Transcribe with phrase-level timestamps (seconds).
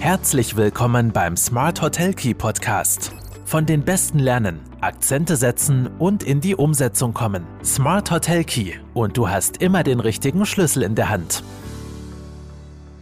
[0.00, 3.12] Herzlich willkommen beim Smart Hotel Key Podcast.
[3.44, 7.44] Von den Besten lernen, Akzente setzen und in die Umsetzung kommen.
[7.64, 11.42] Smart Hotel Key und du hast immer den richtigen Schlüssel in der Hand.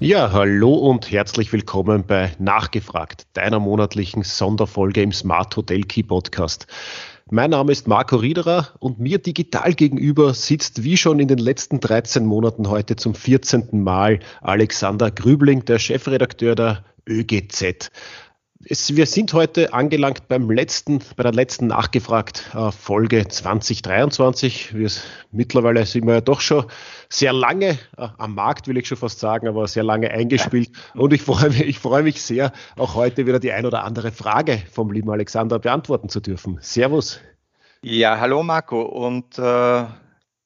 [0.01, 6.67] Ja, hallo und herzlich willkommen bei Nachgefragt, deiner monatlichen Sonderfolge im Smart Hotel Key Podcast.
[7.29, 11.81] Mein Name ist Marco Riederer und mir digital gegenüber sitzt wie schon in den letzten
[11.81, 13.83] 13 Monaten heute zum 14.
[13.83, 17.91] Mal Alexander Grübling, der Chefredakteur der ÖGZ.
[18.69, 24.75] Es, wir sind heute angelangt beim letzten, bei der letzten nachgefragt äh, Folge 2023.
[24.75, 24.91] Wir,
[25.31, 26.65] mittlerweile sind wir ja doch schon
[27.09, 30.71] sehr lange äh, am Markt, will ich schon fast sagen, aber sehr lange eingespielt.
[30.95, 34.11] Und ich freue mich, ich freue mich sehr, auch heute wieder die ein oder andere
[34.11, 36.59] Frage vom lieben Alexander beantworten zu dürfen.
[36.61, 37.21] Servus.
[37.83, 39.85] Ja, hallo Marco und äh,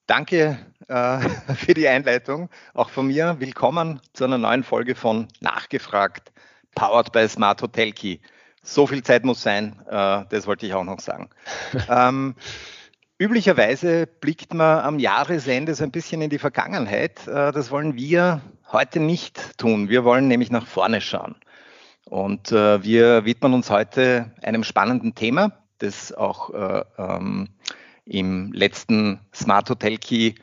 [0.07, 1.21] danke äh,
[1.57, 2.51] für die Einleitung.
[2.75, 6.33] Auch von mir willkommen zu einer neuen Folge von Nachgefragt
[6.75, 8.19] powered by Smart Hotel Key.
[8.63, 11.31] So viel Zeit muss sein, äh, das wollte ich auch noch sagen.
[11.89, 12.35] ähm,
[13.19, 17.27] üblicherweise blickt man am Jahresende so ein bisschen in die Vergangenheit.
[17.27, 19.89] Äh, das wollen wir heute nicht tun.
[19.89, 21.37] Wir wollen nämlich nach vorne schauen.
[22.05, 27.49] Und äh, wir widmen uns heute einem spannenden Thema, das auch äh, ähm,
[28.05, 30.35] im letzten Smart Hotel Key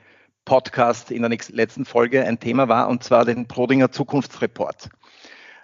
[0.45, 4.89] Podcast in der letzten Folge ein Thema war, und zwar den Prodinger Zukunftsreport.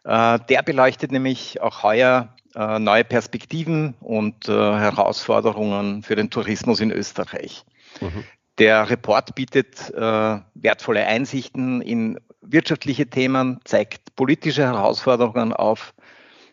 [0.04, 6.80] Äh, der beleuchtet nämlich auch heuer äh, neue Perspektiven und äh, Herausforderungen für den Tourismus
[6.82, 7.64] in Österreich.
[8.02, 8.24] Mhm.
[8.60, 15.96] Der Report bietet wertvolle Einsichten in wirtschaftliche Themen, zeigt politische Herausforderungen auf.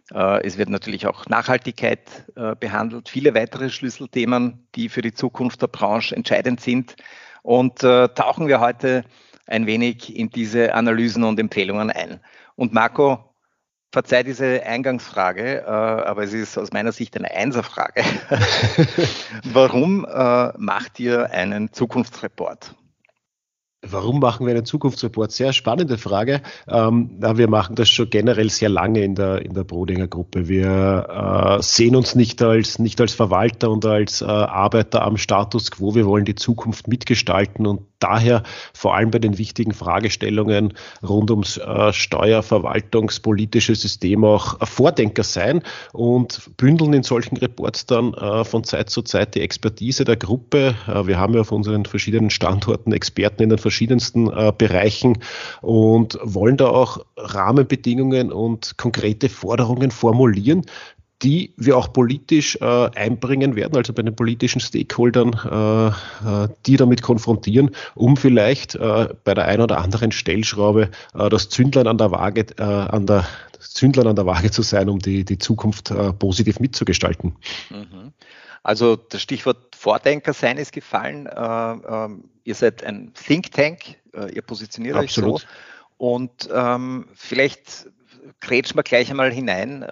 [0.09, 2.25] Es wird natürlich auch Nachhaltigkeit
[2.59, 6.97] behandelt, viele weitere Schlüsselthemen, die für die Zukunft der Branche entscheidend sind.
[7.43, 9.05] Und tauchen wir heute
[9.47, 12.19] ein wenig in diese Analysen und Empfehlungen ein.
[12.57, 13.30] Und Marco,
[13.93, 18.05] Verzeih diese Eingangsfrage, äh, aber es ist aus meiner Sicht eine Einserfrage.
[19.53, 22.77] Warum äh, macht ihr einen Zukunftsreport?
[23.83, 25.33] Warum machen wir einen Zukunftsreport?
[25.33, 26.43] Sehr spannende Frage.
[26.69, 30.49] Ähm, wir machen das schon generell sehr lange in der, in der Brodinger Gruppe.
[30.49, 35.71] Wir äh, sehen uns nicht als, nicht als Verwalter und als äh, Arbeiter am Status
[35.71, 35.95] quo.
[35.95, 38.43] Wir wollen die Zukunft mitgestalten und daher
[38.75, 40.75] vor allem bei den wichtigen Fragestellungen
[41.07, 45.63] rund ums äh, steuerverwaltungspolitische System auch Vordenker sein
[45.93, 50.75] und bündeln in solchen Reports dann äh, von Zeit zu Zeit die Expertise der Gruppe.
[50.89, 55.19] Äh, wir haben ja auf unseren verschiedenen Standorten Experten in den verschiedensten Bereichen
[55.61, 60.65] und wollen da auch Rahmenbedingungen und konkrete Forderungen formulieren,
[61.23, 65.89] die wir auch politisch äh, einbringen werden, also bei den politischen Stakeholdern, äh,
[66.45, 71.49] äh, die damit konfrontieren, um vielleicht äh, bei der einen oder anderen Stellschraube äh, das
[71.51, 73.27] Zündlein an der Waage, äh, an der
[73.59, 77.37] Zündlein an der Waage zu sein, um die, die Zukunft positiv mitzugestalten.
[77.69, 78.13] Mhm.
[78.63, 81.27] Also das Stichwort Vordenker sein ist gefallen.
[81.27, 82.09] Äh, äh,
[82.45, 83.97] ihr seid ein Think Tank,
[84.35, 85.35] ihr positioniert Absolut.
[85.35, 85.47] euch so.
[85.99, 87.89] Und ähm, vielleicht
[88.41, 89.85] grätschen wir gleich einmal hinein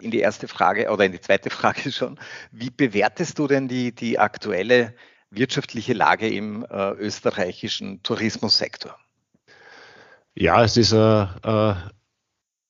[0.00, 2.18] in die erste Frage oder in die zweite Frage schon.
[2.50, 4.94] Wie bewertest du denn die, die aktuelle
[5.30, 8.96] wirtschaftliche Lage im äh, österreichischen Tourismussektor?
[10.34, 11.74] Ja, es ist äh, äh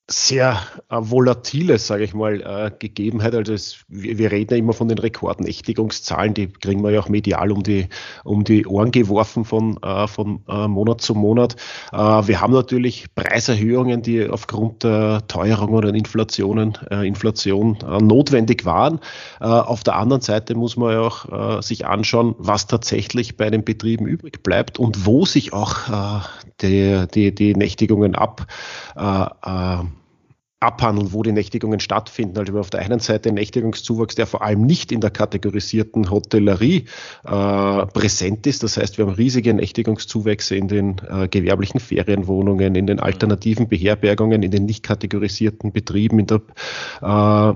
[0.09, 3.35] sehr äh, volatile, sage ich mal, äh, Gegebenheit.
[3.35, 7.09] Also es, wir, wir, reden ja immer von den Rekordnächtigungszahlen, die kriegen wir ja auch
[7.09, 7.89] medial um die,
[8.23, 11.57] um die Ohren geworfen von, äh, von äh, Monat zu Monat.
[11.93, 19.01] Äh, wir haben natürlich Preiserhöhungen, die aufgrund der Teuerungen und Inflationen, äh, Inflation notwendig waren.
[19.41, 24.07] auf der anderen Seite muss man ja auch sich anschauen, was tatsächlich bei den Betrieben
[24.07, 25.77] übrig bleibt und wo sich auch
[26.61, 28.47] die, die, die Nächtigungen ab
[30.61, 32.39] abhandeln, wo die Nächtigungen stattfinden.
[32.39, 36.87] Also wir auf der einen Seite Nächtigungszuwachs, der vor allem nicht in der kategorisierten Hotellerie
[37.25, 38.63] äh, präsent ist.
[38.63, 44.43] Das heißt, wir haben riesige Nächtigungszuwächse in den äh, gewerblichen Ferienwohnungen, in den alternativen Beherbergungen,
[44.43, 46.41] in den nicht kategorisierten Betrieben, in der
[47.03, 47.55] äh,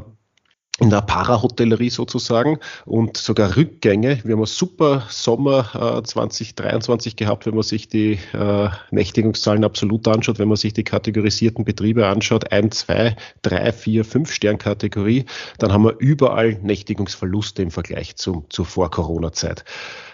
[0.81, 4.19] in der Parahotellerie sozusagen und sogar Rückgänge.
[4.25, 10.09] Wir haben einen super Sommer äh, 2023 gehabt, wenn man sich die äh, Nächtigungszahlen absolut
[10.09, 15.27] anschaut, wenn man sich die kategorisierten Betriebe anschaut, ein, zwei, drei, vier, fünf Sternkategorie,
[15.59, 19.65] dann haben wir überall Nächtigungsverluste im Vergleich zum, zur Vor-Corona-Zeit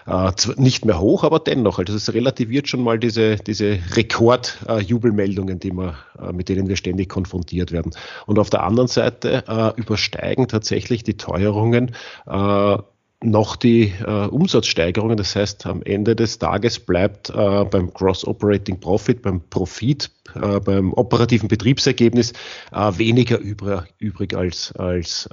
[0.07, 1.79] äh, nicht mehr hoch, aber dennoch.
[1.79, 7.09] Also es relativiert schon mal diese, diese Rekordjubelmeldungen, die wir, äh, mit denen wir ständig
[7.09, 7.91] konfrontiert werden.
[8.25, 11.91] Und auf der anderen Seite äh, übersteigen tatsächlich die Teuerungen
[12.25, 12.77] äh,
[13.21, 15.17] noch die äh, Umsatzsteigerungen.
[15.17, 20.59] Das heißt, am Ende des Tages bleibt äh, beim Gross Operating Profit, beim Profit, äh,
[20.59, 22.33] beim operativen Betriebsergebnis
[22.71, 25.27] weniger übrig, übrig als, als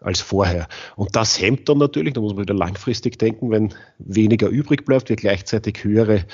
[0.00, 0.68] als vorher.
[0.96, 5.08] Und das hemmt dann natürlich, da muss man wieder langfristig denken, wenn weniger übrig bleibt,
[5.08, 6.24] wir gleichzeitig höhere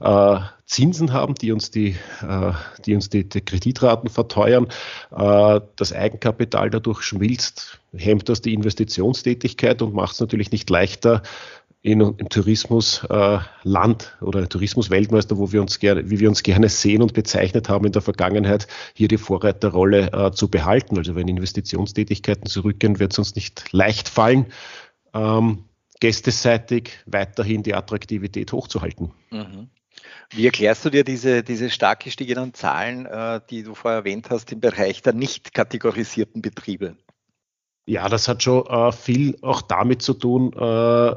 [0.00, 2.52] äh, Zinsen haben, die uns die, äh,
[2.84, 4.68] die, uns die, die Kreditraten verteuern,
[5.14, 11.22] äh, das Eigenkapital dadurch schmilzt, hemmt das die Investitionstätigkeit und macht es natürlich nicht leichter,
[11.84, 17.02] in, im Tourismusland äh, oder Tourismusweltmeister, wo wir uns gerne, wie wir uns gerne sehen
[17.02, 20.96] und bezeichnet haben in der Vergangenheit, hier die Vorreiterrolle äh, zu behalten.
[20.96, 24.46] Also wenn Investitionstätigkeiten zurückgehen, wird es uns nicht leicht fallen,
[25.12, 25.64] ähm,
[26.00, 29.12] gästeseitig weiterhin die Attraktivität hochzuhalten.
[29.30, 29.68] Mhm.
[30.30, 34.50] Wie erklärst du dir diese, diese stark gestiegenen Zahlen, äh, die du vorher erwähnt hast,
[34.52, 36.96] im Bereich der nicht kategorisierten Betriebe?
[37.84, 41.14] Ja, das hat schon äh, viel auch damit zu tun, äh,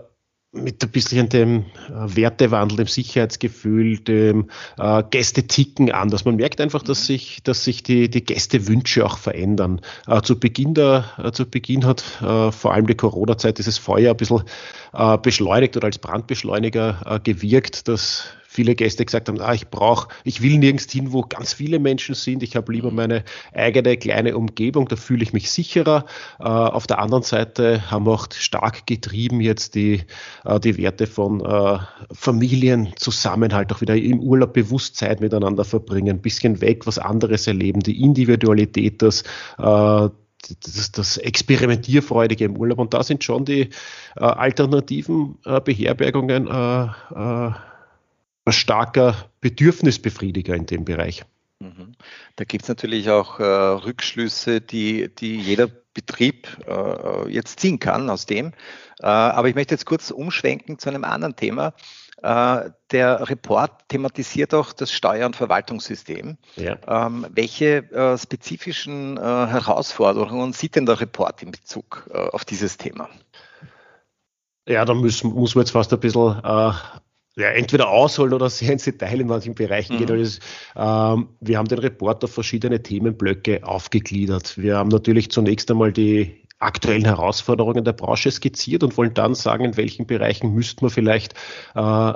[0.53, 6.25] mit ein bisschen dem äh, Wertewandel, dem Sicherheitsgefühl, dem äh, Gästeticken anders.
[6.25, 9.81] Man merkt einfach, dass sich, dass sich die, die Gästewünsche auch verändern.
[10.07, 14.11] Äh, zu Beginn der, äh, zu Beginn hat äh, vor allem die Corona-Zeit dieses Feuer
[14.11, 14.43] ein bisschen
[14.93, 18.25] äh, beschleunigt oder als Brandbeschleuniger gewirkt, dass
[18.57, 22.15] viele Gäste gesagt haben, ah, ich brauche, ich will nirgends hin, wo ganz viele Menschen
[22.15, 22.41] sind.
[22.41, 23.23] Ich habe lieber meine
[23.53, 26.05] eigene kleine Umgebung, da fühle ich mich sicherer.
[26.39, 30.01] Äh, auf der anderen Seite haben wir auch stark getrieben jetzt die,
[30.43, 31.77] äh, die Werte von äh,
[32.11, 37.81] Familienzusammenhalt, auch wieder im Urlaub bewusst Zeit miteinander verbringen, ein bisschen weg, was anderes erleben,
[37.81, 39.21] die Individualität, das
[39.59, 40.09] äh,
[40.63, 42.79] das, das Experimentierfreudige im Urlaub.
[42.79, 43.69] Und da sind schon die
[44.15, 46.83] äh, alternativen äh, Beherbergungen äh,
[47.15, 47.51] äh
[48.51, 51.25] starker Bedürfnisbefriediger in dem Bereich.
[51.59, 51.93] Mhm.
[52.35, 58.09] Da gibt es natürlich auch äh, Rückschlüsse, die, die jeder Betrieb äh, jetzt ziehen kann
[58.09, 58.53] aus dem.
[58.99, 61.73] Äh, aber ich möchte jetzt kurz umschwenken zu einem anderen Thema.
[62.21, 66.37] Äh, der Report thematisiert auch das Steuer- und Verwaltungssystem.
[66.55, 66.77] Ja.
[66.87, 73.09] Ähm, welche äh, spezifischen äh, Herausforderungen sieht denn der Report in Bezug auf dieses Thema?
[74.67, 76.41] Ja, da müssen, muss man jetzt fast ein bisschen
[77.37, 79.99] ja, entweder ausholen oder sehr ins Detail in manchen Bereichen mhm.
[79.99, 80.11] geht.
[80.11, 80.39] Also,
[80.75, 84.57] ähm, wir haben den Report auf verschiedene Themenblöcke aufgegliedert.
[84.57, 89.63] Wir haben natürlich zunächst einmal die aktuellen Herausforderungen der Branche skizziert und wollen dann sagen,
[89.65, 91.35] in welchen Bereichen müsste man vielleicht
[91.75, 92.13] äh,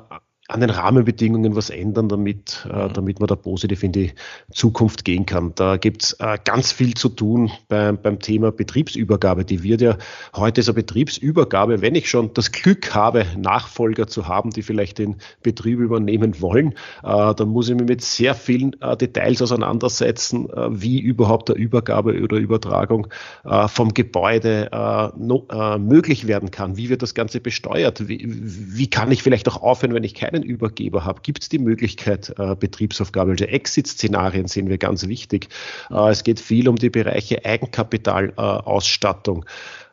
[0.52, 2.94] an den Rahmenbedingungen was ändern, damit, äh, mhm.
[2.94, 4.12] damit man da positiv in die
[4.52, 5.54] Zukunft gehen kann.
[5.56, 9.46] Da gibt's äh, ganz viel zu tun beim, beim Thema Betriebsübergabe.
[9.46, 9.98] Die wird ja
[10.36, 15.16] heute so Betriebsübergabe, wenn ich schon das Glück habe, Nachfolger zu haben, die vielleicht den
[15.42, 16.74] Betrieb übernehmen wollen,
[17.04, 21.56] äh, dann muss ich mich mit sehr vielen äh, Details auseinandersetzen, äh, wie überhaupt der
[21.56, 23.08] Übergabe oder Übertragung
[23.46, 24.70] äh, vom Gebäude
[25.18, 25.48] no,
[25.80, 26.78] möglich werden kann.
[26.78, 28.08] Wie wird das Ganze besteuert?
[28.08, 31.50] Wie, wie kann ich vielleicht auch aufhören, wenn ich keinen einen Übergeber habe, gibt es
[31.50, 35.50] die Möglichkeit, äh, Betriebsaufgabe, also Exit-Szenarien sehen wir ganz wichtig.
[35.90, 39.46] Äh, es geht viel um die Bereiche Eigenkapitalausstattung.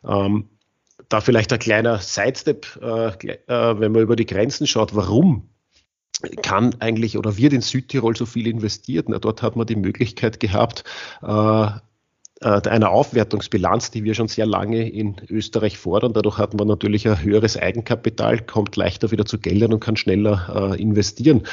[0.03, 0.49] Ähm,
[1.09, 5.49] da vielleicht ein kleiner Sidestep, äh, äh, wenn man über die Grenzen schaut, warum
[6.41, 9.09] kann eigentlich oder wird in Südtirol so viel investiert?
[9.09, 10.83] Na, dort hat man die Möglichkeit gehabt,
[11.21, 11.69] äh,
[12.41, 16.13] einer Aufwertungsbilanz, die wir schon sehr lange in Österreich fordern.
[16.13, 20.73] Dadurch hat man natürlich ein höheres Eigenkapital, kommt leichter wieder zu Geldern und kann schneller
[20.73, 21.43] äh, investieren.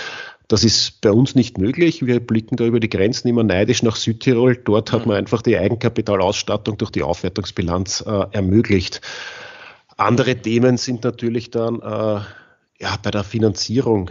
[0.48, 2.06] Das ist bei uns nicht möglich.
[2.06, 4.56] Wir blicken da über die Grenzen immer neidisch nach Südtirol.
[4.56, 9.00] Dort hat man einfach die Eigenkapitalausstattung durch die Aufwertungsbilanz äh, ermöglicht.
[9.96, 12.20] Andere Themen sind natürlich dann äh,
[12.78, 14.10] ja, bei der Finanzierung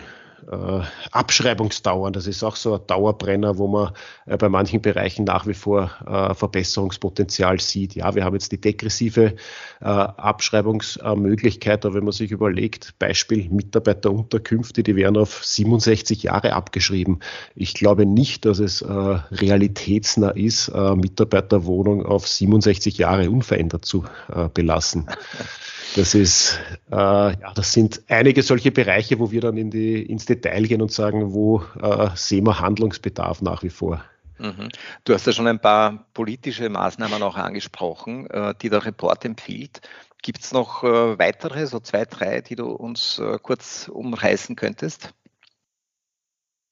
[0.52, 2.14] äh, Abschreibungsdauern.
[2.14, 3.94] Das ist auch so ein Dauerbrenner, wo man
[4.26, 7.96] äh, bei manchen Bereichen nach wie vor äh, Verbesserungspotenzial sieht.
[7.96, 9.36] Ja, wir haben jetzt die degressive
[9.82, 17.20] äh, Abschreibungsmöglichkeit, aber wenn man sich überlegt, Beispiel Mitarbeiterunterkünfte, die werden auf 67 Jahre abgeschrieben.
[17.56, 24.06] Ich glaube nicht, dass es äh, realitätsnah ist, äh, Mitarbeiterwohnung auf 67 Jahre unverändert zu
[24.54, 25.08] belassen.
[25.96, 26.60] Das ist,
[26.92, 30.92] ja, das sind einige solche Bereiche, wo wir dann in die, ins Detail gehen und
[30.92, 34.04] sagen, wo äh, sehen wir Handlungsbedarf nach wie vor.
[34.38, 34.70] Mhm.
[35.04, 39.82] Du hast ja schon ein paar politische Maßnahmen auch angesprochen, äh, die der Report empfiehlt.
[40.22, 45.14] Gibt es noch äh, weitere, so zwei, drei, die du uns äh, kurz umreißen könntest?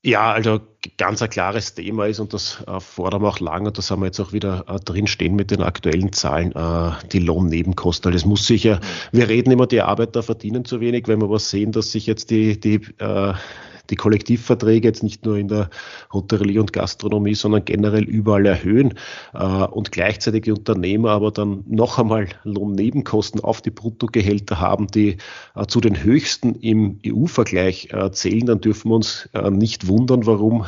[0.06, 0.60] Ja, also
[0.98, 4.02] ganz ein klares Thema ist und das äh, fordern wir auch lange und das haben
[4.02, 8.10] wir jetzt auch wieder äh, drin stehen mit den aktuellen Zahlen, äh, die Lohnnebenkosten.
[8.12, 8.82] Also es muss sicher,
[9.14, 12.32] wir reden immer, die Arbeiter verdienen zu wenig, wenn wir was sehen, dass sich jetzt
[12.32, 13.34] die, die, äh,
[13.90, 15.70] die Kollektivverträge jetzt nicht nur in der
[16.12, 18.94] Hotellerie und Gastronomie, sondern generell überall erhöhen
[19.34, 25.18] äh, und gleichzeitig die Unternehmer aber dann noch einmal Lohnnebenkosten auf die Bruttogehälter haben, die
[25.56, 30.66] äh, zu den höchsten im EU-Vergleich äh, zählen, dann dürfen wir uns nicht wundern, warum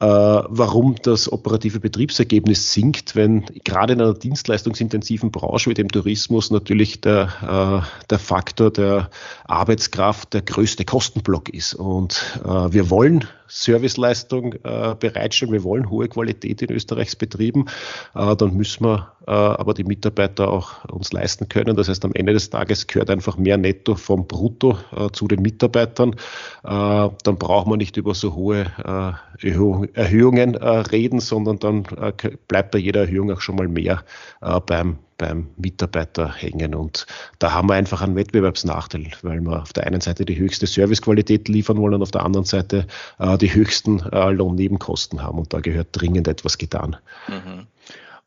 [0.00, 7.00] warum das operative Betriebsergebnis sinkt, wenn gerade in einer dienstleistungsintensiven Branche wie dem Tourismus natürlich
[7.00, 9.10] der, äh, der Faktor der
[9.44, 11.74] Arbeitskraft der größte Kostenblock ist.
[11.74, 17.66] Und äh, wir wollen Serviceleistung äh, bereitstellen, wir wollen hohe Qualität in Österreichs Betrieben,
[18.14, 21.76] äh, dann müssen wir äh, aber die Mitarbeiter auch uns leisten können.
[21.76, 25.42] Das heißt, am Ende des Tages gehört einfach mehr Netto vom Brutto äh, zu den
[25.42, 26.14] Mitarbeitern.
[26.64, 28.66] Äh, dann braucht man nicht über so hohe
[29.42, 29.46] äh,
[29.94, 31.84] Erhöhungen reden, sondern dann
[32.48, 34.02] bleibt bei jeder Erhöhung auch schon mal mehr
[34.66, 36.74] beim beim Mitarbeiter hängen.
[36.74, 37.06] Und
[37.38, 41.48] da haben wir einfach einen Wettbewerbsnachteil, weil wir auf der einen Seite die höchste Servicequalität
[41.48, 42.86] liefern wollen und auf der anderen Seite
[43.18, 45.38] äh, die höchsten äh, Lohnnebenkosten haben.
[45.38, 46.96] Und da gehört dringend etwas getan.
[47.26, 47.66] Mhm.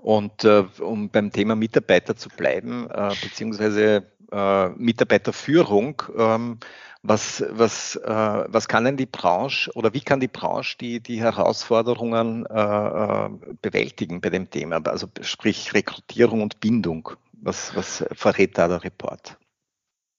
[0.02, 6.60] Und äh, um beim Thema Mitarbeiter zu bleiben, äh, beziehungsweise äh, Mitarbeiterführung, ähm,
[7.04, 8.10] was, was, äh,
[8.48, 13.30] was kann denn die Branche oder wie kann die Branche die, die Herausforderungen äh, äh,
[13.62, 14.82] bewältigen bei dem Thema?
[14.86, 17.12] Also sprich Rekrutierung und Bindung.
[17.34, 19.38] Was, was verrät da der Report?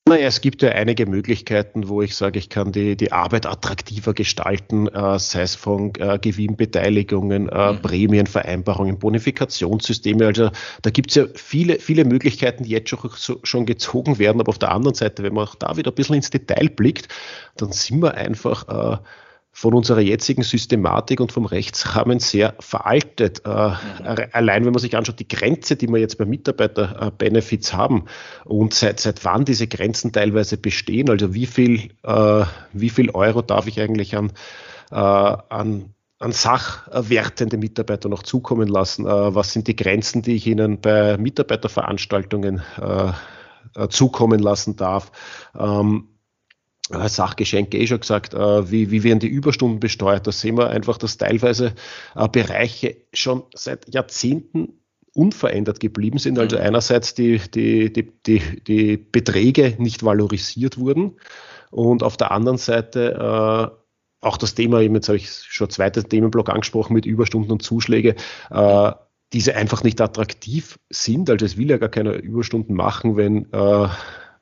[0.08, 4.14] Naja, es gibt ja einige Möglichkeiten, wo ich sage, ich kann die, die Arbeit attraktiver
[4.14, 7.82] gestalten, äh, sei es von äh, Gewinnbeteiligungen, äh, mhm.
[7.82, 10.26] Prämienvereinbarungen, Bonifikationssysteme.
[10.26, 10.50] Also
[10.82, 14.40] da gibt es ja viele, viele Möglichkeiten, die jetzt schon, so, schon gezogen werden.
[14.40, 17.06] Aber auf der anderen Seite, wenn man auch da wieder ein bisschen ins Detail blickt,
[17.56, 18.98] dann sind wir einfach äh,
[19.54, 23.42] von unserer jetzigen Systematik und vom Rechtsrahmen sehr veraltet.
[23.44, 23.76] Äh, mhm.
[24.32, 28.06] Allein wenn man sich anschaut, die Grenze, die wir jetzt bei Mitarbeiter-Benefits haben
[28.44, 33.42] und seit, seit wann diese Grenzen teilweise bestehen, also wie viel, äh, wie viel Euro
[33.42, 34.32] darf ich eigentlich an,
[34.90, 39.06] äh, an an sachwertende Mitarbeiter noch zukommen lassen?
[39.06, 45.10] Äh, was sind die Grenzen, die ich ihnen bei Mitarbeiterveranstaltungen äh, zukommen lassen darf?
[46.92, 50.26] Äh, Sachgeschenke eh schon gesagt, äh, wie, wie werden die Überstunden besteuert.
[50.26, 51.74] Da sehen wir einfach, dass teilweise
[52.14, 54.80] äh, Bereiche schon seit Jahrzehnten
[55.14, 56.38] unverändert geblieben sind.
[56.38, 56.62] Also mhm.
[56.62, 61.16] einerseits die, die, die, die, die Beträge nicht valorisiert wurden
[61.70, 63.82] und auf der anderen Seite äh,
[64.22, 68.14] auch das Thema, jetzt habe ich schon zweiter Themenblock angesprochen mit Überstunden und Zuschläge,
[68.50, 68.92] äh,
[69.32, 71.28] diese einfach nicht attraktiv sind.
[71.28, 73.88] Also es will ja gar keine Überstunden machen, wenn äh,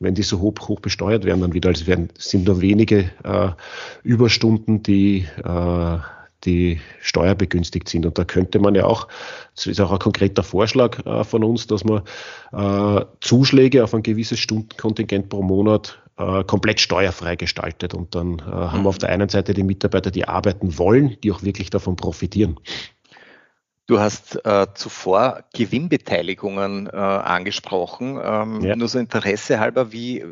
[0.01, 1.69] wenn die so hoch, hoch besteuert werden, dann wieder.
[1.69, 3.51] Also werden, sind nur wenige äh,
[4.03, 5.99] Überstunden, die, äh,
[6.45, 8.07] die steuerbegünstigt sind.
[8.07, 9.07] Und da könnte man ja auch,
[9.55, 12.03] das ist auch ein konkreter Vorschlag äh, von uns, dass man
[12.53, 17.93] äh, Zuschläge auf ein gewisses Stundenkontingent pro Monat äh, komplett steuerfrei gestaltet.
[17.93, 21.31] Und dann äh, haben wir auf der einen Seite die Mitarbeiter, die arbeiten wollen, die
[21.31, 22.59] auch wirklich davon profitieren.
[23.87, 28.21] Du hast äh, zuvor Gewinnbeteiligungen äh, angesprochen.
[28.23, 28.77] Ähm, ja.
[28.77, 30.25] Nur so Interesse halber, wie,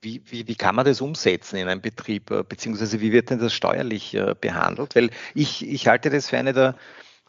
[0.00, 3.40] wie, wie, wie kann man das umsetzen in einem Betrieb, äh, beziehungsweise wie wird denn
[3.40, 4.94] das steuerlich äh, behandelt?
[4.94, 6.76] Weil ich, ich halte das für eine der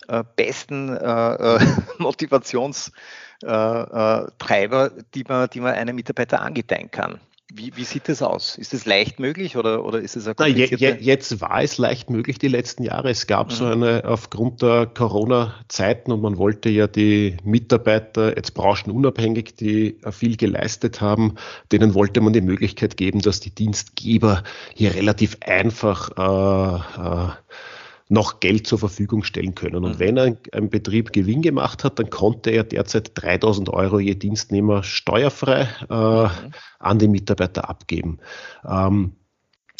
[0.08, 1.60] äh, besten äh,
[1.98, 7.20] Motivationstreiber, die man, die man einem Mitarbeiter angedeihen kann.
[7.52, 8.60] Wie, wie, sieht das aus?
[8.60, 12.12] Ist es leicht möglich oder, oder ist es ein je, je, Jetzt war es leicht
[12.12, 13.10] möglich die letzten Jahre.
[13.10, 13.56] Es gab mhm.
[13.56, 20.38] so eine, aufgrund der Corona-Zeiten und man wollte ja die Mitarbeiter, jetzt branchenunabhängig, die viel
[20.38, 21.36] geleistet haben,
[21.72, 24.44] denen wollte man die Möglichkeit geben, dass die Dienstgeber
[24.76, 27.32] hier relativ einfach äh, äh,
[28.10, 29.86] noch Geld zur Verfügung stellen können.
[29.86, 30.00] Und mhm.
[30.00, 34.84] wenn ein, ein, Betrieb Gewinn gemacht hat, dann konnte er derzeit 3000 Euro je Dienstnehmer
[34.84, 36.30] steuerfrei äh, mhm.
[36.80, 38.18] an die Mitarbeiter abgeben.
[38.68, 39.14] Ähm,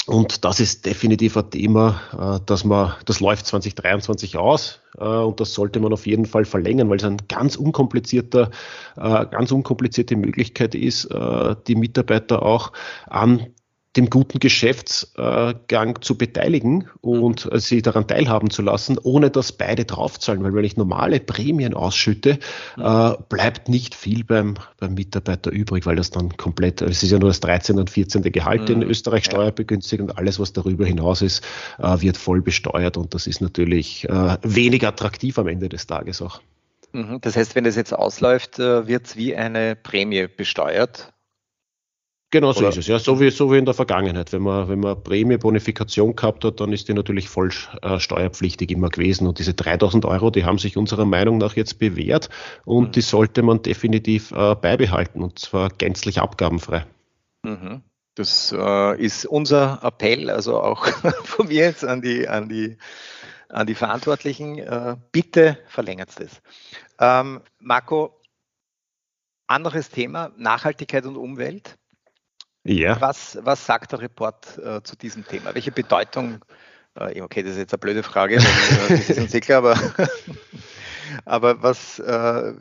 [0.10, 5.40] und das ist definitiv ein Thema, äh, dass man, das läuft 2023 aus äh, und
[5.40, 8.50] das sollte man auf jeden Fall verlängern, weil es ein ganz unkomplizierter,
[8.98, 11.10] äh, ganz unkomplizierte Möglichkeit ist,
[11.68, 12.72] die Mitarbeiter auch
[13.08, 13.48] an
[13.98, 17.60] dem guten Geschäftsgang zu beteiligen und mhm.
[17.60, 20.44] sie daran teilhaben zu lassen, ohne dass beide draufzahlen.
[20.44, 22.38] Weil wenn ich normale Prämien ausschütte,
[22.78, 22.84] mhm.
[22.84, 27.18] äh, bleibt nicht viel beim, beim Mitarbeiter übrig, weil das dann komplett, es ist ja
[27.18, 27.80] nur das 13.
[27.80, 28.22] und 14.
[28.22, 28.90] Gehalt in mhm.
[28.90, 31.44] Österreich steuerbegünstigt und alles, was darüber hinaus ist,
[31.80, 36.22] äh, wird voll besteuert und das ist natürlich äh, wenig attraktiv am Ende des Tages
[36.22, 36.42] auch.
[37.22, 41.14] Das heißt, wenn das jetzt ausläuft, wird es wie eine Prämie besteuert
[42.32, 42.70] Genau so Oder?
[42.70, 43.00] ist es, ja.
[43.00, 44.32] So wie, so wie in der Vergangenheit.
[44.32, 48.90] Wenn man, wenn man Prämie-Bonifikation gehabt hat, dann ist die natürlich voll äh, steuerpflichtig immer
[48.90, 49.28] gewesen.
[49.28, 52.30] Und diese 3000 Euro, die haben sich unserer Meinung nach jetzt bewährt
[52.66, 52.92] und mhm.
[52.92, 56.86] die sollte man definitiv äh, beibehalten und zwar gänzlich abgabenfrei.
[57.44, 57.82] Mhm.
[58.14, 60.86] Das äh, ist unser Appell, also auch
[61.24, 62.78] von mir jetzt an die, an die,
[63.48, 64.60] an die Verantwortlichen.
[64.60, 66.42] Äh, bitte verlängert es.
[67.00, 68.22] Ähm, Marco,
[69.48, 71.80] anderes Thema, Nachhaltigkeit und Umwelt.
[72.70, 73.02] Ja.
[73.02, 75.56] Was, was sagt der Report äh, zu diesem Thema?
[75.56, 76.46] Welche Bedeutung,
[76.94, 79.76] äh, okay, das ist jetzt eine blöde Frage, weil, äh, sind sicher, aber,
[81.26, 82.54] aber was, äh,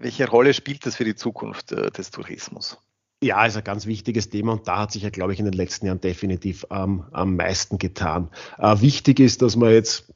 [0.00, 2.78] welche Rolle spielt das für die Zukunft äh, des Tourismus?
[3.22, 5.54] Ja, ist ein ganz wichtiges Thema und da hat sich ja, glaube ich, in den
[5.54, 8.30] letzten Jahren definitiv ähm, am meisten getan.
[8.58, 10.14] Äh, wichtig ist, dass man jetzt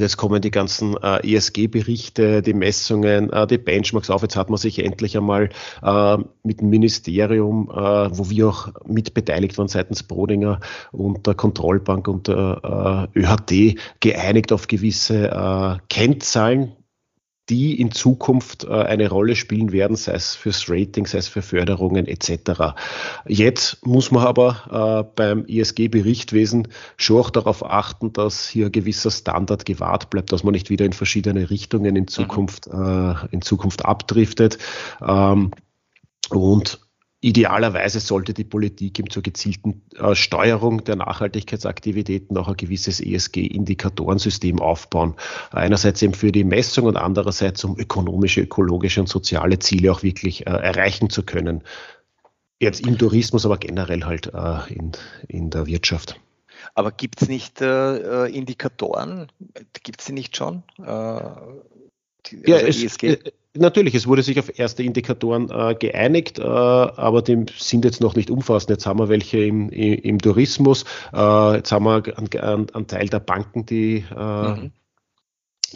[0.00, 4.22] Jetzt kommen die ganzen äh, ESG-Berichte, die Messungen, äh, die Benchmarks auf.
[4.22, 5.50] Jetzt hat man sich endlich einmal
[5.82, 10.60] äh, mit dem Ministerium, äh, wo wir auch mit beteiligt waren seitens Brodinger
[10.92, 16.72] und der Kontrollbank und der äh, ÖHT geeinigt auf gewisse äh, Kennzahlen,
[17.48, 21.42] die in Zukunft äh, eine Rolle spielen werden, sei es fürs Rating, sei es für
[21.42, 22.74] Förderungen etc.
[23.26, 29.10] Jetzt muss man aber äh, beim ISG-Berichtwesen schon auch darauf achten, dass hier ein gewisser
[29.10, 33.14] Standard gewahrt bleibt, dass man nicht wieder in verschiedene Richtungen in Zukunft, mhm.
[33.14, 34.58] äh, in Zukunft abdriftet.
[35.06, 35.52] Ähm,
[36.30, 36.80] und
[37.26, 44.60] Idealerweise sollte die Politik eben zur gezielten äh, Steuerung der Nachhaltigkeitsaktivitäten auch ein gewisses ESG-Indikatorensystem
[44.60, 45.16] aufbauen.
[45.50, 50.46] Einerseits eben für die Messung und andererseits um ökonomische, ökologische und soziale Ziele auch wirklich
[50.46, 51.64] äh, erreichen zu können.
[52.60, 54.92] Jetzt im Tourismus, aber generell halt äh, in,
[55.26, 56.20] in der Wirtschaft.
[56.74, 59.32] Aber gibt es nicht äh, äh, Indikatoren?
[59.82, 60.62] Gibt es sie nicht schon?
[62.32, 63.18] Äh, ja, also es, ESG?
[63.58, 68.14] Natürlich, es wurde sich auf erste Indikatoren äh, geeinigt, äh, aber die sind jetzt noch
[68.14, 68.70] nicht umfassend.
[68.70, 73.20] Jetzt haben wir welche im, im Tourismus, äh, jetzt haben wir einen, einen, Teil der
[73.20, 74.72] Banken, die, äh, mhm.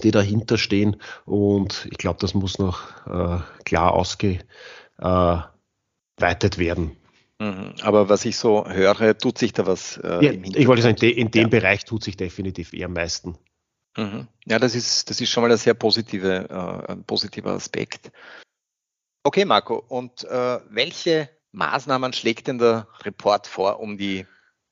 [0.02, 4.44] die dahinter stehen und ich glaube, das muss noch äh, klar ausgeweitet
[6.58, 6.96] werden.
[7.38, 7.72] Mhm.
[7.82, 11.30] Aber was ich so höre, tut sich da was äh, ja, Ich wollte sagen, in
[11.30, 11.48] dem ja.
[11.48, 13.38] Bereich tut sich definitiv eher am meisten.
[13.96, 14.28] Mhm.
[14.46, 18.10] Ja, das ist, das ist schon mal ein sehr positive, äh, ein positiver Aspekt.
[19.22, 24.26] Okay, Marco, und äh, welche Maßnahmen schlägt denn der Report vor, um die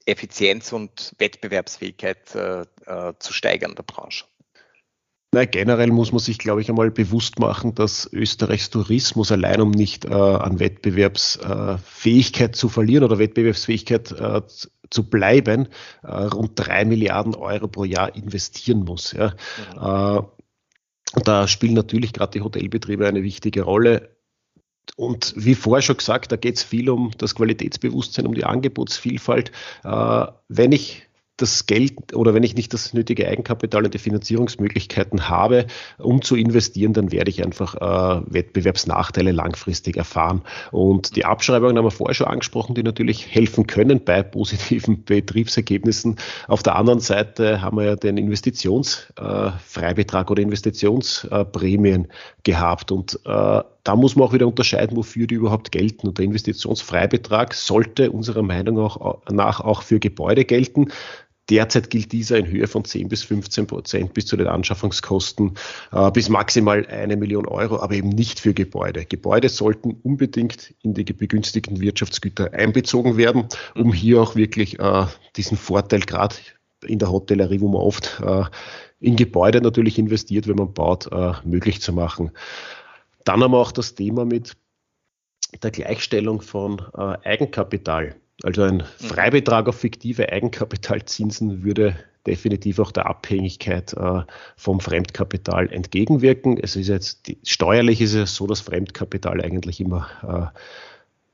[0.07, 4.25] Effizienz und Wettbewerbsfähigkeit äh, äh zu steigern der Branche?
[5.31, 9.71] Na, generell muss man sich, glaube ich, einmal bewusst machen, dass Österreichs Tourismus allein, um
[9.71, 14.41] nicht äh, an Wettbewerbsfähigkeit zu verlieren oder Wettbewerbsfähigkeit äh,
[14.89, 15.69] zu bleiben,
[16.03, 19.13] äh, rund drei Milliarden Euro pro Jahr investieren muss.
[19.13, 19.35] Ja.
[19.77, 20.23] Mhm.
[20.25, 24.17] Äh, da spielen natürlich gerade die Hotelbetriebe eine wichtige Rolle.
[24.97, 29.53] Und wie vorher schon gesagt, da geht es viel um das Qualitätsbewusstsein, um die Angebotsvielfalt.
[29.85, 31.08] Äh, wenn ich
[31.39, 35.67] das Geld oder wenn ich nicht das nötige Eigenkapital und die Finanzierungsmöglichkeiten habe,
[35.99, 40.43] um zu investieren, dann werde ich einfach äh, Wettbewerbsnachteile langfristig erfahren.
[40.73, 46.17] Und die Abschreibungen haben wir vorher schon angesprochen, die natürlich helfen können bei positiven Betriebsergebnissen.
[46.49, 52.09] Auf der anderen Seite haben wir ja den Investitionsfreibetrag äh, oder Investitionsprämien
[52.43, 56.09] gehabt und äh, da muss man auch wieder unterscheiden, wofür die überhaupt gelten.
[56.09, 58.93] Und der Investitionsfreibetrag sollte unserer Meinung
[59.31, 60.89] nach auch für Gebäude gelten.
[61.51, 65.55] Derzeit gilt dieser in Höhe von 10 bis 15 Prozent bis zu den Anschaffungskosten
[65.93, 69.05] äh, bis maximal eine Million Euro, aber eben nicht für Gebäude.
[69.07, 75.07] Gebäude sollten unbedingt in die begünstigten Wirtschaftsgüter einbezogen werden, um hier auch wirklich äh,
[75.37, 76.37] diesen Vorteil gerade
[76.85, 78.45] in der Hotellerie, wo man oft äh,
[79.01, 82.31] in Gebäude natürlich investiert, wenn man baut, äh, möglich zu machen.
[83.25, 84.57] Dann haben wir auch das Thema mit
[85.63, 88.17] der Gleichstellung von äh, Eigenkapital.
[88.43, 89.07] Also ein mhm.
[89.07, 91.97] Freibetrag auf fiktive Eigenkapitalzinsen würde
[92.27, 94.23] definitiv auch der Abhängigkeit äh,
[94.57, 96.59] vom Fremdkapital entgegenwirken.
[96.59, 100.59] Es ist jetzt die, steuerlich ist es so, dass Fremdkapital eigentlich immer äh,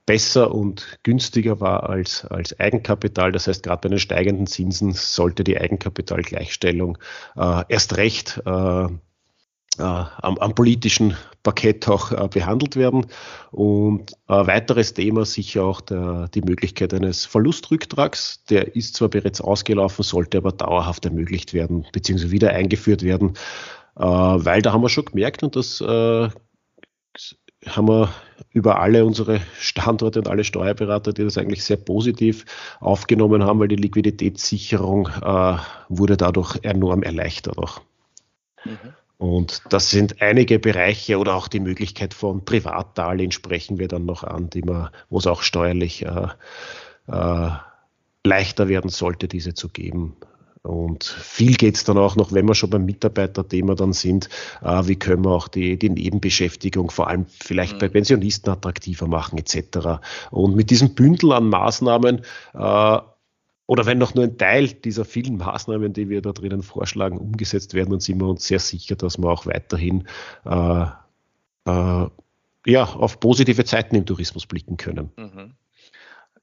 [0.07, 3.33] besser und günstiger war als, als Eigenkapital.
[3.33, 6.99] Das heißt, gerade bei den steigenden Zinsen sollte die Eigenkapitalgleichstellung
[7.37, 8.88] äh, erst recht äh,
[9.79, 13.07] am, am, politischen Parkett auch äh, behandelt werden.
[13.51, 18.45] Und ein weiteres Thema sicher auch der, die Möglichkeit eines Verlustrücktrags.
[18.45, 23.35] Der ist zwar bereits ausgelaufen, sollte aber dauerhaft ermöglicht werden, beziehungsweise wieder eingeführt werden,
[23.97, 26.29] äh, weil da haben wir schon gemerkt und das äh,
[27.67, 28.13] haben wir
[28.51, 32.45] über alle unsere Standorte und alle Steuerberater, die das eigentlich sehr positiv
[32.81, 35.57] aufgenommen haben, weil die Liquiditätssicherung äh,
[35.89, 37.81] wurde dadurch enorm erleichtert auch.
[38.65, 38.95] Mhm.
[39.25, 44.23] Und das sind einige Bereiche oder auch die Möglichkeit von Privatdarlehen sprechen wir dann noch
[44.23, 46.29] an, die man, wo es auch steuerlich äh,
[47.07, 47.51] äh,
[48.23, 50.15] leichter werden sollte, diese zu geben.
[50.63, 54.29] und viel geht es dann auch noch, wenn wir schon beim Mitarbeiterthema dann sind,
[54.63, 57.79] äh, wie können wir auch die, die Nebenbeschäftigung vor allem vielleicht mhm.
[57.79, 60.03] bei Pensionisten attraktiver machen etc.
[60.33, 62.21] Und mit diesem Bündel an Maßnahmen
[62.53, 62.99] äh,
[63.66, 67.74] oder wenn noch nur ein Teil dieser vielen Maßnahmen, die wir da drinnen vorschlagen, umgesetzt
[67.74, 70.07] werden, dann sind wir uns sehr sicher, dass wir auch weiterhin
[70.44, 70.87] äh,
[71.66, 72.09] äh,
[72.66, 75.11] ja, auf positive Zeiten im Tourismus blicken können.
[75.16, 75.55] Mhm.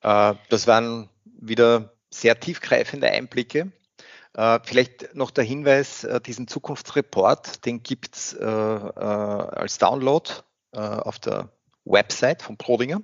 [0.02, 3.72] Äh, das waren wieder sehr tiefgreifende Einblicke.
[4.34, 10.30] Äh, vielleicht noch der Hinweis, äh, diesen Zukunftsreport, den gibt es äh, als Download
[10.74, 11.50] auf der
[11.84, 13.02] Website von Prodinger.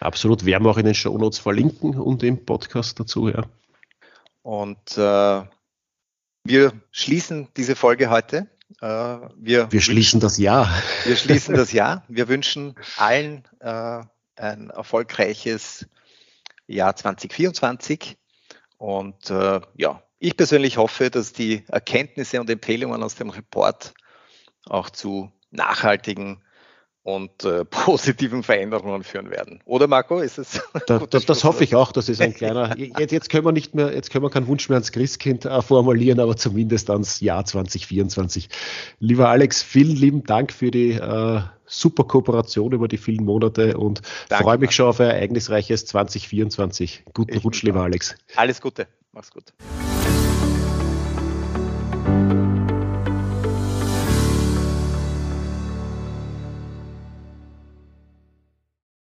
[0.00, 3.44] Absolut, werden wir auch in den Show Notes verlinken und im Podcast dazu, ja.
[4.42, 5.42] Und äh,
[6.44, 8.48] wir schließen diese Folge heute.
[8.80, 10.70] Äh, wir, wir schließen das Jahr.
[11.04, 12.04] Wir schließen das Jahr.
[12.08, 14.02] Wir wünschen allen äh,
[14.36, 15.86] ein erfolgreiches
[16.66, 18.16] Jahr 2024.
[18.78, 23.94] Und ja, ich persönlich hoffe, dass die Erkenntnisse und Empfehlungen aus dem Report
[24.66, 26.42] auch zu nachhaltigen
[27.06, 29.60] und äh, positiven Veränderungen führen werden.
[29.64, 30.60] Oder Marco, ist es?
[30.88, 31.92] Da, das, das hoffe ich auch.
[31.92, 32.76] Das ist ein kleiner.
[32.76, 35.62] Jetzt, jetzt können wir nicht mehr, jetzt können wir keinen Wunsch mehr ans Christkind äh,
[35.62, 38.48] formulieren, aber zumindest ans Jahr 2024.
[38.98, 44.02] Lieber Alex, vielen lieben Dank für die äh, super Kooperation über die vielen Monate und
[44.28, 47.04] Danke, freue mich schon auf ein ereignisreiches 2024.
[47.14, 48.16] Guten ich Rutsch, lieber Alex.
[48.34, 48.88] Alles Gute.
[49.12, 49.52] Mach's gut.